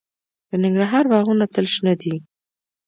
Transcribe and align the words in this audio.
د 0.49 0.51
ننګرهار 0.63 1.05
باغونه 1.11 1.45
تل 1.53 1.65
شنه 1.73 1.93
دي. 2.01 2.15